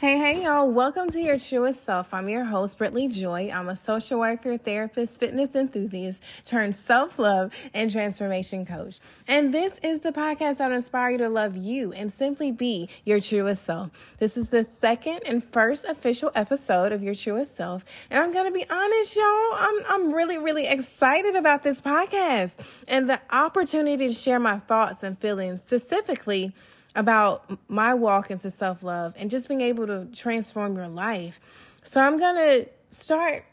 [0.00, 0.66] Hey, hey, y'all.
[0.66, 2.14] Welcome to Your Truest Self.
[2.14, 3.50] I'm your host, Brittany Joy.
[3.52, 8.98] I'm a social worker, therapist, fitness enthusiast, turned self love and transformation coach.
[9.28, 12.88] And this is the podcast that will inspire you to love you and simply be
[13.04, 13.90] your truest self.
[14.16, 17.84] This is the second and first official episode of Your Truest Self.
[18.10, 22.52] And I'm going to be honest, y'all, I'm, I'm really, really excited about this podcast
[22.88, 26.54] and the opportunity to share my thoughts and feelings specifically
[26.94, 31.40] about my walk into self love and just being able to transform your life.
[31.82, 33.44] So I'm going to start,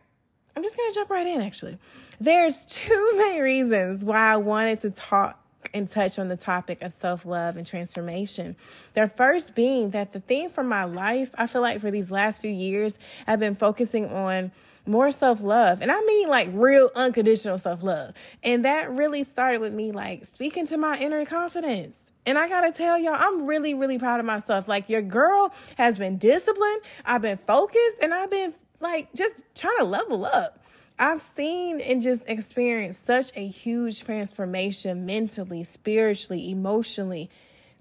[0.55, 1.77] I'm just going to jump right in actually.
[2.19, 6.93] There's too many reasons why I wanted to talk and touch on the topic of
[6.93, 8.55] self love and transformation.
[8.93, 12.41] The first being that the theme for my life, I feel like for these last
[12.41, 14.51] few years, I've been focusing on
[14.85, 15.81] more self love.
[15.81, 18.13] And I mean like real unconditional self love.
[18.43, 22.71] And that really started with me like speaking to my inner confidence and I gotta
[22.71, 24.67] tell y'all, I'm really, really proud of myself.
[24.67, 29.77] Like, your girl has been disciplined, I've been focused, and I've been like just trying
[29.77, 30.63] to level up.
[30.99, 37.29] I've seen and just experienced such a huge transformation mentally, spiritually, emotionally,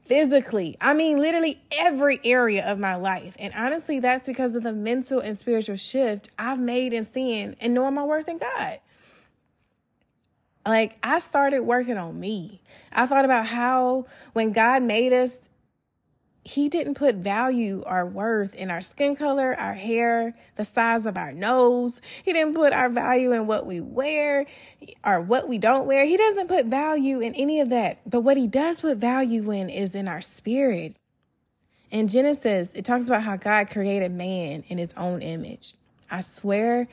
[0.05, 0.77] physically.
[0.81, 3.34] I mean, literally every area of my life.
[3.38, 7.75] And honestly, that's because of the mental and spiritual shift I've made in seeing and
[7.75, 8.81] knowing my worth in God.
[10.67, 12.61] Like I started working on me.
[12.92, 15.39] I thought about how when God made us,
[16.42, 21.17] he didn't put value or worth in our skin color, our hair, the size of
[21.17, 22.00] our nose.
[22.22, 24.47] He didn't put our value in what we wear
[25.05, 26.05] or what we don't wear.
[26.05, 27.98] He doesn't put value in any of that.
[28.09, 30.94] But what he does put value in is in our spirit.
[31.91, 35.75] In Genesis, it talks about how God created man in his own image.
[36.11, 36.87] I swear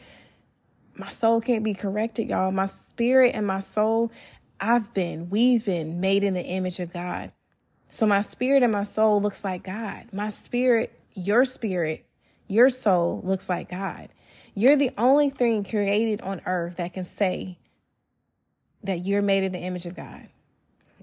[0.96, 2.52] my soul can't be corrected, y'all.
[2.52, 4.12] My spirit and my soul,
[4.60, 7.32] I've been, we've been made in the image of God.
[7.90, 10.08] So my spirit and my soul looks like God.
[10.12, 12.06] My spirit, your spirit,
[12.48, 14.10] your soul looks like God.
[14.56, 17.58] You're the only thing created on earth that can say
[18.84, 20.28] that you're made in the image of God.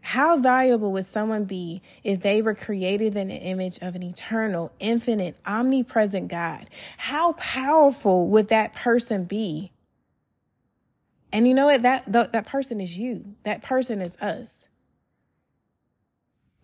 [0.03, 4.73] How valuable would someone be if they were created in the image of an eternal,
[4.79, 6.71] infinite, omnipresent God?
[6.97, 9.73] How powerful would that person be
[11.33, 11.83] and you know what?
[11.83, 13.35] That, that, that person is you.
[13.45, 14.55] That person is us.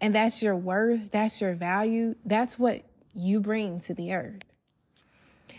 [0.00, 1.10] And that's your worth.
[1.10, 2.16] That's your value.
[2.24, 2.82] That's what
[3.14, 4.42] you bring to the earth.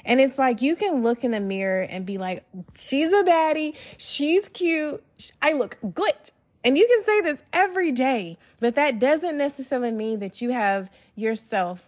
[0.05, 2.45] And it's like you can look in the mirror and be like,
[2.75, 3.75] she's a baddie.
[3.97, 5.03] She's cute.
[5.41, 6.13] I look good.
[6.63, 10.89] And you can say this every day, but that doesn't necessarily mean that you have
[11.15, 11.83] yourself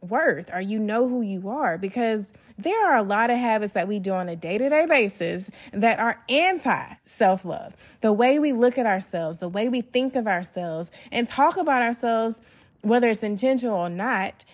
[0.00, 3.86] worth or you know who you are because there are a lot of habits that
[3.86, 7.74] we do on a day to day basis that are anti self love.
[8.00, 11.82] The way we look at ourselves, the way we think of ourselves and talk about
[11.82, 12.40] ourselves,
[12.82, 14.44] whether it's intentional or not,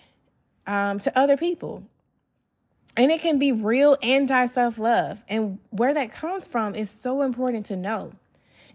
[0.67, 1.83] um, to other people.
[2.95, 5.23] And it can be real anti self love.
[5.27, 8.11] And where that comes from is so important to know.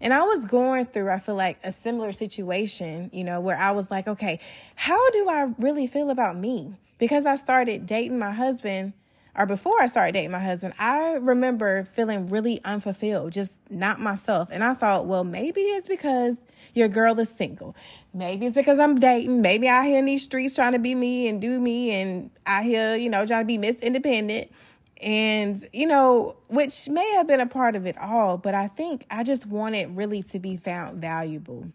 [0.01, 3.71] And I was going through, I feel like, a similar situation, you know, where I
[3.71, 4.39] was like, okay,
[4.75, 6.73] how do I really feel about me?
[6.97, 8.93] Because I started dating my husband
[9.35, 14.49] or before I started dating my husband, I remember feeling really unfulfilled, just not myself.
[14.51, 16.37] And I thought, well, maybe it's because
[16.73, 17.75] your girl is single.
[18.13, 19.41] Maybe it's because I'm dating.
[19.41, 22.63] Maybe I here in these streets trying to be me and do me, and I
[22.63, 24.51] hear, you know, trying to be Miss Independent.
[25.01, 29.05] And, you know, which may have been a part of it all, but I think
[29.09, 31.71] I just wanted really to be found valuable.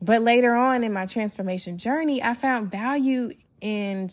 [0.00, 4.10] But later on in my transformation journey, I found value in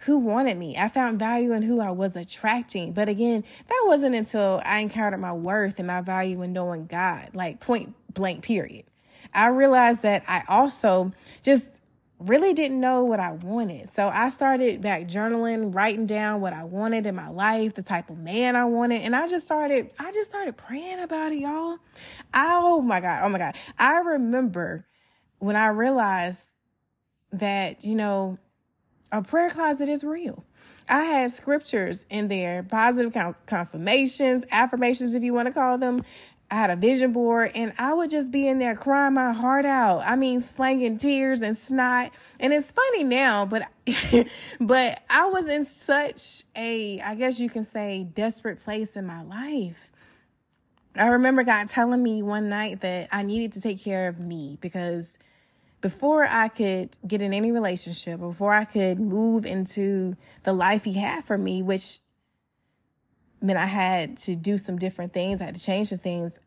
[0.00, 0.76] who wanted me.
[0.76, 2.92] I found value in who I was attracting.
[2.92, 7.30] But again, that wasn't until I encountered my worth and my value in knowing God,
[7.34, 8.86] like point blank, period.
[9.34, 11.12] I realized that I also
[11.42, 11.66] just
[12.18, 13.90] really didn't know what I wanted.
[13.90, 18.10] So I started back journaling, writing down what I wanted in my life, the type
[18.10, 21.78] of man I wanted, and I just started I just started praying about it, y'all.
[22.34, 23.20] Oh my god.
[23.22, 23.56] Oh my god.
[23.78, 24.86] I remember
[25.38, 26.48] when I realized
[27.32, 28.38] that, you know,
[29.12, 30.44] a prayer closet is real.
[30.88, 33.12] I had scriptures in there, positive
[33.46, 36.04] confirmations, affirmations, if you want to call them.
[36.50, 39.64] I had a vision board and I would just be in there crying my heart
[39.64, 40.02] out.
[40.04, 42.10] I mean, slanging tears and snot.
[42.40, 43.68] And it's funny now, but,
[44.60, 49.22] but I was in such a, I guess you can say, desperate place in my
[49.22, 49.92] life.
[50.96, 54.58] I remember God telling me one night that I needed to take care of me
[54.60, 55.18] because
[55.80, 60.94] before I could get in any relationship, before I could move into the life he
[60.94, 62.00] had for me, which
[63.40, 66.38] meant I had to do some different things, I had to change some things.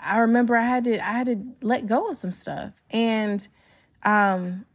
[0.00, 2.72] I remember I had to I had to let go of some stuff.
[2.90, 3.46] And
[4.02, 4.66] um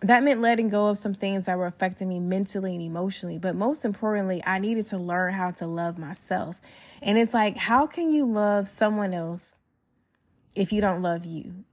[0.00, 3.38] that meant letting go of some things that were affecting me mentally and emotionally.
[3.38, 6.60] But most importantly, I needed to learn how to love myself.
[7.00, 9.54] And it's like, how can you love someone else
[10.54, 11.63] if you don't love you?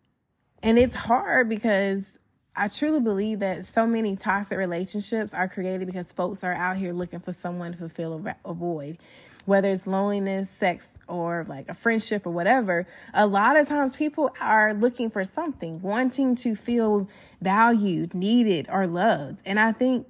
[0.64, 2.20] And it's hard because
[2.56, 6.94] I truly believe that so many toxic relationships are created because folks are out here
[6.94, 8.98] looking for someone to fulfill a, void.
[9.46, 14.36] Whether it's loneliness, sex, or like a friendship or whatever, a lot of times people
[14.40, 17.10] are looking for something, wanting to feel
[17.42, 19.42] valued, needed, or loved.
[19.46, 20.06] And I think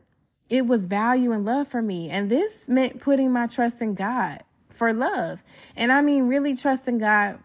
[0.50, 2.10] it was value and love for me.
[2.10, 5.44] And this meant putting my trust in God for love.
[5.78, 7.40] And I mean, really trusting God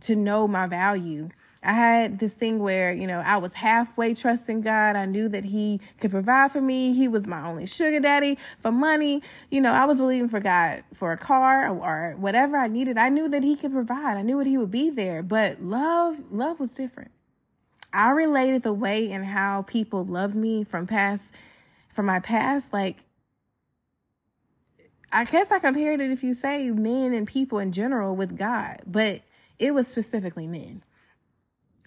[0.00, 1.28] to know my value
[1.62, 4.94] I had this thing where, you know, I was halfway trusting God.
[4.94, 6.94] I knew that He could provide for me.
[6.94, 9.22] He was my only sugar daddy for money.
[9.50, 12.96] You know, I was believing for God for a car or, whatever I needed.
[12.96, 14.16] I knew that He could provide.
[14.16, 15.22] I knew that He would be there.
[15.22, 17.10] But love, love was different.
[17.92, 21.34] I related the way and how people loved me from past,
[21.88, 22.98] from my past, like
[25.10, 28.82] I guess I compared it if you say men and people in general with God,
[28.86, 29.22] but
[29.58, 30.82] it was specifically men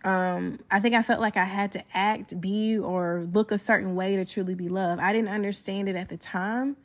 [0.04, 3.96] um, I think I felt like I had to act, be, or look a certain
[3.96, 5.02] way to truly be loved.
[5.02, 6.78] I didn't understand it at the time.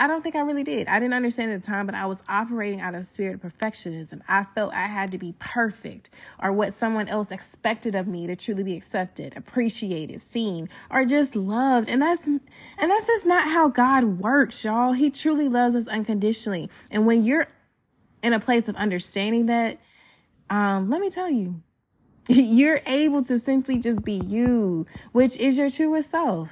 [0.00, 0.86] I don't think I really did.
[0.86, 4.20] I didn't understand at the time, but I was operating out of spirit of perfectionism.
[4.28, 6.10] I felt I had to be perfect
[6.40, 11.34] or what someone else expected of me to truly be accepted, appreciated, seen, or just
[11.34, 11.88] loved.
[11.88, 12.40] And that's and
[12.78, 14.92] that's just not how God works, y'all.
[14.92, 16.70] He truly loves us unconditionally.
[16.92, 17.48] And when you're
[18.22, 19.80] in a place of understanding that,
[20.48, 21.60] um, let me tell you,
[22.28, 26.50] you're able to simply just be you, which is your truest self.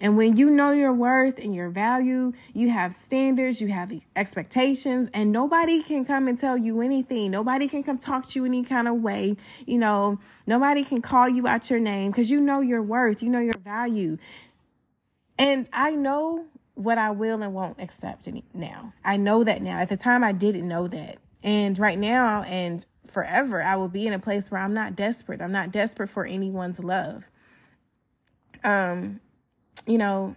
[0.00, 5.08] And when you know your worth and your value, you have standards, you have expectations,
[5.14, 7.30] and nobody can come and tell you anything.
[7.30, 9.36] Nobody can come talk to you any kind of way.
[9.64, 13.28] You know, nobody can call you out your name because you know your worth, you
[13.28, 14.18] know your value.
[15.38, 18.94] And I know what I will and won't accept any, now.
[19.04, 19.78] I know that now.
[19.78, 21.18] At the time, I didn't know that.
[21.44, 25.40] And right now, and forever, I will be in a place where I'm not desperate.
[25.40, 27.24] I'm not desperate for anyone's love.
[28.64, 29.20] Um,
[29.86, 30.36] you know,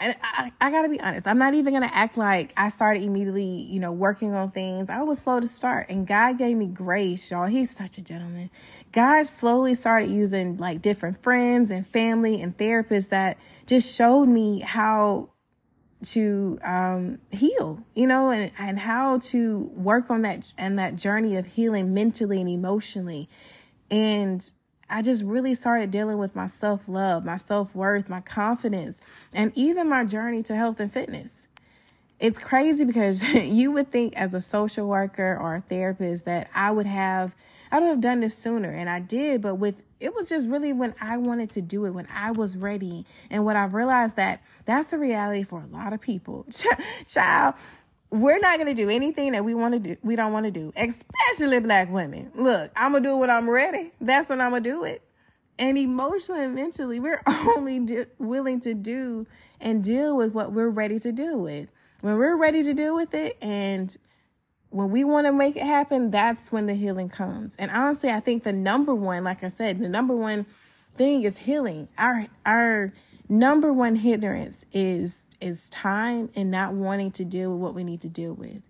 [0.00, 3.44] and I, I gotta be honest, I'm not even gonna act like I started immediately,
[3.44, 4.90] you know, working on things.
[4.90, 7.46] I was slow to start, and God gave me grace, y'all.
[7.46, 8.50] He's such a gentleman.
[8.92, 14.60] God slowly started using like different friends and family and therapists that just showed me
[14.60, 15.30] how
[16.04, 21.36] to um, heal, you know, and, and how to work on that and that journey
[21.36, 23.28] of healing mentally and emotionally.
[23.90, 24.50] And
[24.88, 29.00] I just really started dealing with my self love, my self worth, my confidence,
[29.32, 31.48] and even my journey to health and fitness.
[32.20, 36.70] It's crazy because you would think, as a social worker or a therapist, that I
[36.70, 37.34] would have
[37.74, 38.70] I would have done this sooner.
[38.70, 41.90] And I did, but with it was just really when I wanted to do it,
[41.90, 43.04] when I was ready.
[43.30, 46.46] And what I've realized that that's the reality for a lot of people.
[47.08, 47.54] Child,
[48.10, 49.96] we're not going to do anything that we want to do.
[50.04, 52.30] We don't want to do, especially black women.
[52.36, 53.90] Look, I'm to do when I'm ready.
[54.00, 55.02] That's when I'm to do it.
[55.58, 59.26] And emotionally and mentally, we're only willing to do
[59.60, 61.72] and deal with what we're ready to deal with.
[62.02, 63.96] When we're ready to deal with it and
[64.74, 67.54] when we want to make it happen, that's when the healing comes.
[67.60, 70.46] And honestly, I think the number one, like I said, the number one
[70.96, 71.86] thing is healing.
[71.96, 72.90] Our our
[73.28, 78.00] number one hindrance is is time and not wanting to deal with what we need
[78.00, 78.62] to deal with.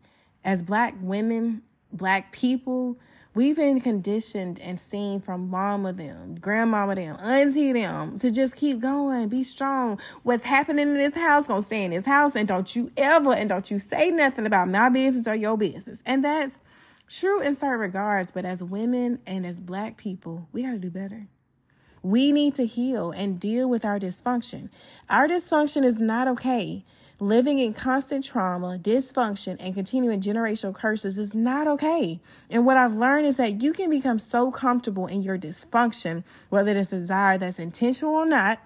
[0.45, 1.63] As black women,
[1.95, 2.99] black people,
[3.35, 8.79] We've been conditioned and seen from mama them, grandmama them, auntie them to just keep
[8.79, 9.99] going, be strong.
[10.23, 13.49] What's happening in this house gonna stay in this house, and don't you ever and
[13.49, 16.01] don't you say nothing about my business or your business.
[16.07, 16.61] And that's
[17.09, 21.27] true in certain regards, but as women and as black people, we gotta do better.
[22.05, 24.69] We need to heal and deal with our dysfunction.
[25.11, 26.85] Our dysfunction is not okay.
[27.21, 32.21] Living in constant trauma, dysfunction, and continuing generational curses is not okay.
[32.51, 36.77] And what I've learned is that you can become so comfortable in your dysfunction, whether
[36.77, 38.59] it's a desire that's intentional or not,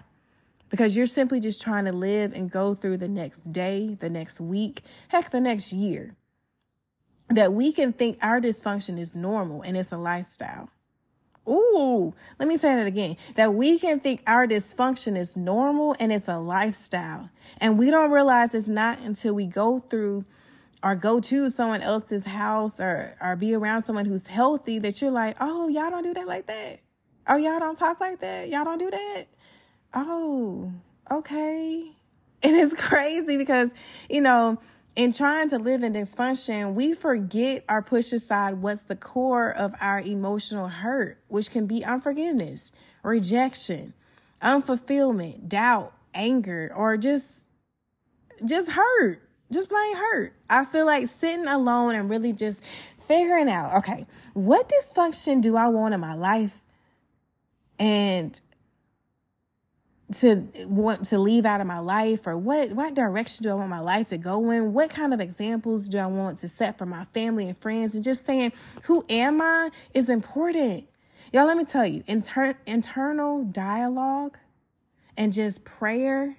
[0.71, 4.41] because you're simply just trying to live and go through the next day, the next
[4.41, 6.15] week, heck, the next year.
[7.29, 10.71] That we can think our dysfunction is normal and it's a lifestyle.
[11.49, 13.17] Ooh, let me say that again.
[13.37, 17.31] That we can think our dysfunction is normal and it's a lifestyle.
[17.59, 20.25] And we don't realize it's not until we go through
[20.83, 25.11] or go to someone else's house or, or be around someone who's healthy that you're
[25.11, 26.81] like, oh, y'all don't do that like that.
[27.27, 28.49] Oh, y'all don't talk like that.
[28.49, 29.25] Y'all don't do that.
[29.95, 30.73] Oh,
[31.11, 31.91] okay.
[32.43, 33.73] And it's crazy because,
[34.09, 34.59] you know,
[34.99, 39.73] in trying to live in dysfunction, we forget or push aside what's the core of
[39.81, 42.73] our emotional hurt, which can be unforgiveness,
[43.05, 43.95] rejection,
[44.43, 47.47] unfulfillment, doubt, anger, or just
[48.45, 49.23] just hurt.
[49.53, 50.33] Just plain hurt.
[50.51, 52.61] I feel like sitting alone and really just
[53.07, 56.61] figuring out, okay, what dysfunction do I want in my life?
[57.79, 58.39] And
[60.17, 63.69] to want to leave out of my life or what what direction do I want
[63.69, 64.73] my life to go in?
[64.73, 67.95] What kind of examples do I want to set for my family and friends?
[67.95, 68.53] And just saying,
[68.85, 70.89] who am I is important.
[71.33, 74.39] Y'all, let me tell you, inter- internal dialogue
[75.17, 76.37] and just prayer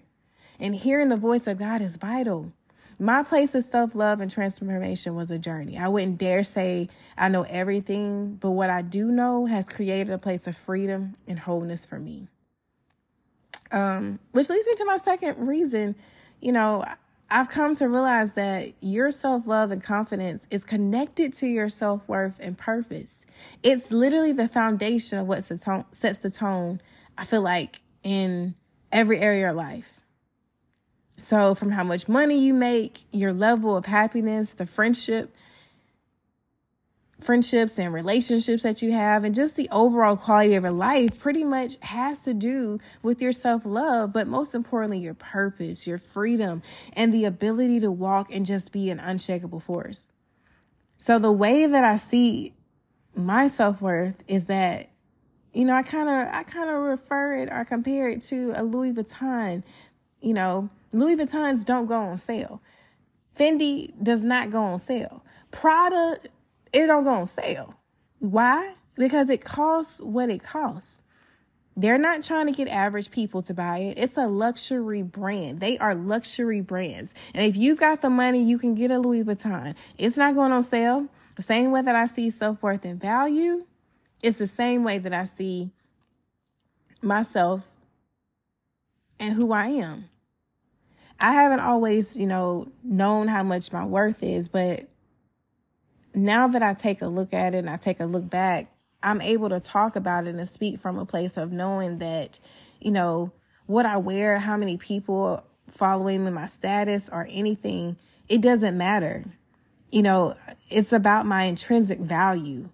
[0.60, 2.52] and hearing the voice of God is vital.
[2.98, 5.78] My place of self love and transformation was a journey.
[5.78, 10.18] I wouldn't dare say I know everything, but what I do know has created a
[10.18, 12.28] place of freedom and wholeness for me.
[13.72, 15.96] Um, which leads me to my second reason.
[16.42, 16.84] You know,
[17.32, 22.08] I've come to realize that your self love and confidence is connected to your self
[22.08, 23.26] worth and purpose.
[23.62, 26.82] It's literally the foundation of what sets the tone,
[27.18, 28.56] I feel like, in
[28.92, 29.92] every area of life.
[31.18, 35.36] So, from how much money you make, your level of happiness, the friendship
[37.20, 41.44] friendships and relationships that you have and just the overall quality of your life pretty
[41.44, 46.62] much has to do with your self-love but most importantly your purpose your freedom
[46.94, 50.08] and the ability to walk and just be an unshakable force.
[50.98, 52.54] So the way that i see
[53.16, 54.90] my self-worth is that
[55.54, 58.64] you know i kind of i kind of refer it or compare it to a
[58.64, 59.64] louis vuitton.
[60.22, 62.62] You know louis vuittons don't go on sale.
[63.38, 65.24] Fendi does not go on sale.
[65.52, 66.18] Prada
[66.74, 67.76] it don't go on sale.
[68.20, 68.74] Why?
[68.96, 71.02] Because it costs what it costs.
[71.78, 73.98] They're not trying to get average people to buy it.
[73.98, 75.62] It's a luxury brand.
[75.62, 77.14] They are luxury brands.
[77.34, 79.76] And if you've got the money, you can get a Louis Vuitton.
[79.98, 81.08] It's not going on sale.
[81.38, 83.66] The same way that I see self worth and value,
[84.22, 85.72] it's the same way that I see
[87.02, 87.66] myself
[89.20, 90.10] and who I am.
[91.18, 94.90] I haven't always, you know, known how much my worth is, but
[96.13, 99.22] now that I take a look at it and I take a look back, I'm
[99.22, 102.39] able to talk about it and speak from a place of knowing that,
[102.80, 103.32] you know,
[103.66, 107.98] what I wear, how many people following me, my status or anything,
[108.28, 109.24] it doesn't matter.
[109.92, 110.36] You know,
[110.70, 112.70] it's about my intrinsic value.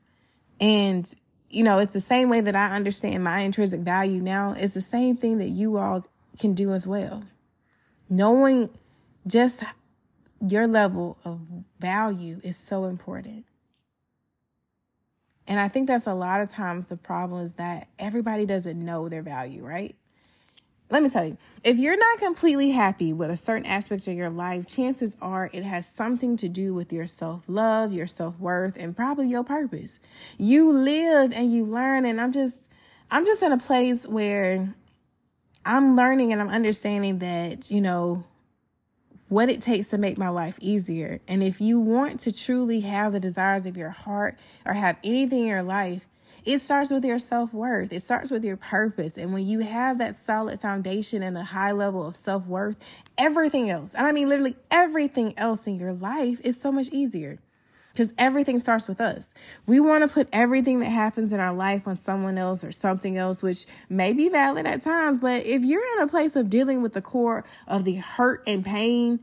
[0.60, 1.14] And,
[1.50, 4.56] you know, it's the same way that I understand my intrinsic value now.
[4.58, 6.06] It's the same thing that you all
[6.40, 7.24] can do as well.
[8.10, 8.70] Knowing
[9.28, 9.64] just
[10.46, 11.42] your level of
[11.80, 13.46] value is so important.
[15.48, 19.10] And I think that's a lot of times the problem is that everybody doesn't know
[19.10, 19.96] their value, right?
[20.90, 24.30] Let me tell you, if you're not completely happy with a certain aspect of your
[24.30, 28.78] life, chances are it has something to do with your self love, your self worth,
[28.78, 30.00] and probably your purpose.
[30.38, 32.56] You live and you learn, and I'm just,
[33.10, 34.76] I'm just in a place where
[35.66, 38.24] I'm learning and I'm understanding that, you know,
[39.28, 41.20] what it takes to make my life easier.
[41.28, 45.42] And if you want to truly have the desires of your heart or have anything
[45.42, 46.06] in your life,
[46.44, 47.92] it starts with your self worth.
[47.92, 49.18] It starts with your purpose.
[49.18, 52.78] And when you have that solid foundation and a high level of self worth,
[53.18, 57.40] everything else, and I mean literally everything else in your life is so much easier
[57.96, 59.30] because everything starts with us.
[59.66, 63.18] We want to put everything that happens in our life on someone else or something
[63.18, 65.18] else, which may be valid at times.
[65.18, 68.66] But if you're in a place of dealing with the core of the hurt and
[68.66, 69.22] pain,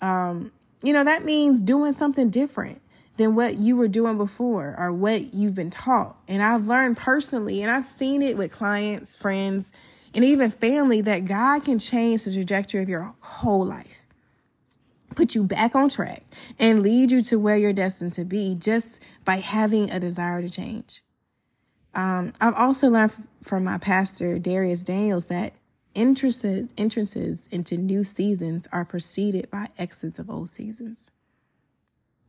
[0.00, 0.50] um,
[0.82, 2.82] you know, that means doing something different
[3.18, 6.16] than what you were doing before or what you've been taught.
[6.26, 9.70] And I've learned personally, and I've seen it with clients, friends,
[10.12, 14.01] and even family that God can change the trajectory of your whole life
[15.12, 16.22] put you back on track
[16.58, 20.50] and lead you to where you're destined to be just by having a desire to
[20.50, 21.02] change.
[21.94, 25.54] Um, I've also learned from my pastor, Dharius Daniels, that
[25.94, 31.10] entrances, entrances into new seasons are preceded by exits of old seasons,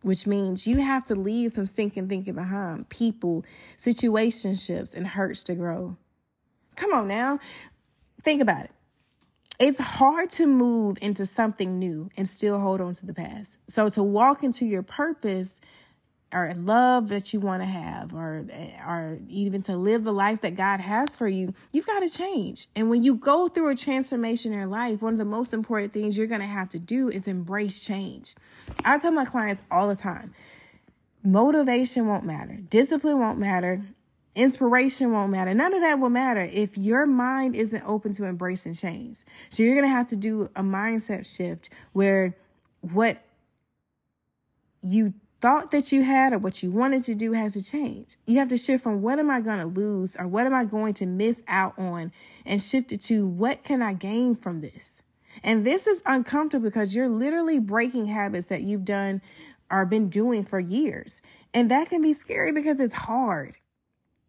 [0.01, 3.45] which means you have to leave some stinking thinking behind people,
[3.77, 5.95] situationships, and hurts to grow.
[6.75, 7.39] Come on now.
[8.21, 8.71] Think about it
[9.63, 13.57] it's hard to move into something new and still hold on to the past.
[13.69, 15.61] So to walk into your purpose
[16.33, 18.45] or love that you want to have or
[18.85, 22.67] or even to live the life that God has for you, you've got to change.
[22.75, 25.93] And when you go through a transformation in your life, one of the most important
[25.93, 28.35] things you're going to have to do is embrace change.
[28.83, 30.33] I tell my clients all the time,
[31.23, 32.57] motivation won't matter.
[32.69, 33.81] Discipline won't matter.
[34.35, 35.53] Inspiration won't matter.
[35.53, 39.23] None of that will matter if your mind isn't open to embracing change.
[39.49, 42.35] So you're going to have to do a mindset shift where
[42.81, 43.23] what
[44.81, 48.15] you thought that you had or what you wanted to do has to change.
[48.25, 50.65] You have to shift from what am I going to lose or what am I
[50.65, 52.11] going to miss out on
[52.45, 55.03] and shift it to what can I gain from this?
[55.43, 59.21] And this is uncomfortable because you're literally breaking habits that you've done
[59.69, 61.21] or been doing for years.
[61.53, 63.57] And that can be scary because it's hard.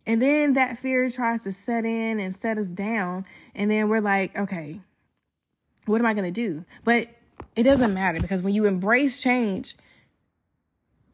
[0.06, 3.24] And then that fear tries to set in and set us down.
[3.54, 4.80] And then we're like, okay,
[5.86, 6.64] what am I going to do?
[6.84, 7.06] But
[7.56, 9.76] it doesn't matter because when you embrace change,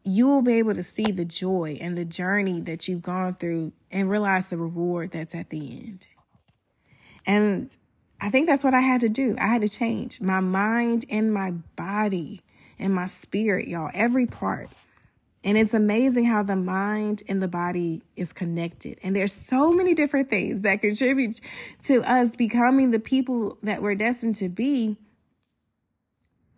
[0.03, 3.71] you will be able to see the joy and the journey that you've gone through
[3.91, 6.07] and realize the reward that's at the end.
[7.25, 7.75] And
[8.19, 9.35] I think that's what I had to do.
[9.39, 12.41] I had to change my mind and my body
[12.79, 14.69] and my spirit, y'all, every part.
[15.43, 18.99] And it's amazing how the mind and the body is connected.
[19.01, 21.41] And there's so many different things that contribute
[21.85, 24.97] to us becoming the people that we're destined to be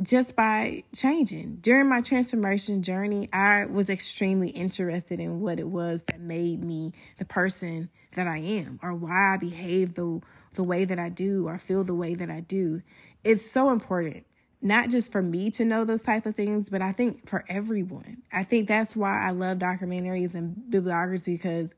[0.02, 1.58] just by changing.
[1.62, 6.92] During my transformation journey, I was extremely interested in what it was that made me
[7.20, 10.22] the person that I am or why I behave the
[10.56, 12.84] the way that I do or feel the way that I do.
[13.24, 14.26] It's so important
[14.64, 18.24] not just for me to know those type of things, but I think for everyone.
[18.32, 21.70] I think that's why I love documentaries and bibliography because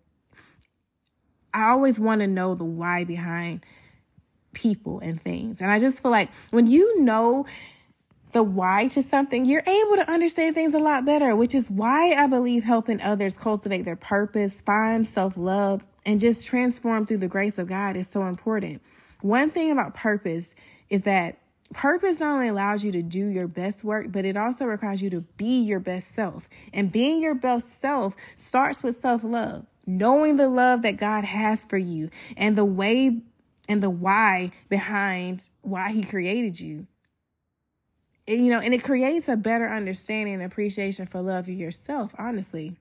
[1.53, 3.65] I always want to know the why behind
[4.53, 5.61] people and things.
[5.61, 7.45] And I just feel like when you know
[8.33, 12.11] the why to something, you're able to understand things a lot better, which is why
[12.13, 17.27] I believe helping others cultivate their purpose, find self love, and just transform through the
[17.27, 18.81] grace of God is so important.
[19.21, 20.53] One thing about purpose
[20.89, 21.37] is that
[21.73, 25.09] purpose not only allows you to do your best work, but it also requires you
[25.11, 26.47] to be your best self.
[26.73, 31.65] And being your best self starts with self love, knowing the love that God has
[31.65, 33.21] for you and the way
[33.67, 36.87] and the why behind why He created you
[38.27, 42.75] you know, and it creates a better understanding and appreciation for love of yourself, honestly.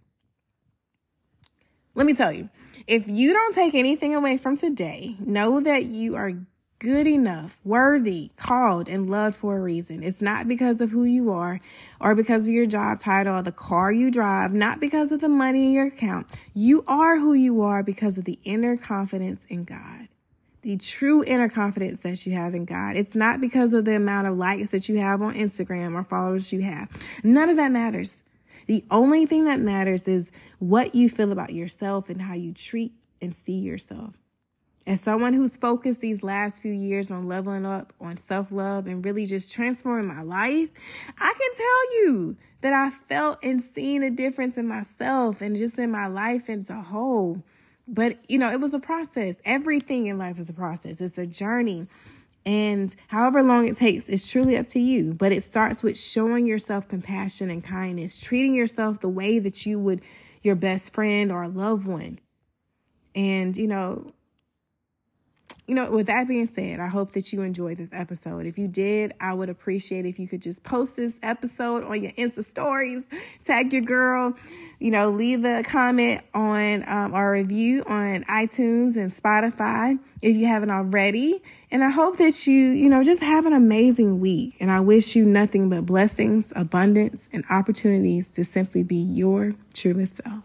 [1.94, 2.48] Let me tell you,
[2.86, 6.32] if you don't take anything away from today, know that you are
[6.78, 10.02] good enough, worthy, called, and loved for a reason.
[10.02, 11.60] It's not because of who you are
[12.00, 15.28] or because of your job title or the car you drive, not because of the
[15.28, 16.26] money in your account.
[16.54, 20.08] You are who you are because of the inner confidence in God
[20.65, 22.97] the true inner confidence that you have in God.
[22.97, 26.54] It's not because of the amount of likes that you have on Instagram or followers
[26.54, 26.89] you have.
[27.23, 28.23] None of that matters.
[28.67, 32.93] The only thing that matters is what you feel about yourself and how you treat
[33.21, 34.15] and see yourself.
[34.86, 39.04] As someone who's focused these last few years on leveling up, on self love, and
[39.04, 40.68] really just transforming my life,
[41.18, 45.78] I can tell you that I felt and seen a difference in myself and just
[45.78, 47.42] in my life as a whole.
[47.88, 49.36] But, you know, it was a process.
[49.44, 51.86] Everything in life is a process, it's a journey.
[52.47, 55.14] And however long it takes, it's truly up to you.
[55.14, 59.78] But it starts with showing yourself compassion and kindness, treating yourself the way that you
[59.78, 60.02] would
[60.42, 62.18] your best friend or a loved one.
[63.14, 64.06] And, you know,
[65.66, 68.44] you know, with that being said, I hope that you enjoyed this episode.
[68.44, 72.12] If you did, I would appreciate if you could just post this episode on your
[72.12, 73.04] Insta stories,
[73.44, 74.36] tag your girl,
[74.78, 80.46] you know, leave a comment on um, our review on iTunes and Spotify if you
[80.46, 81.42] haven't already.
[81.70, 84.56] And I hope that you, you know, just have an amazing week.
[84.60, 90.16] And I wish you nothing but blessings, abundance, and opportunities to simply be your truest
[90.16, 90.42] self.